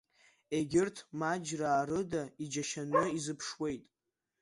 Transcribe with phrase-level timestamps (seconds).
[0.55, 3.83] Егьырҭ, маџьраа рыда, иџьашьаны изыԥшуеит.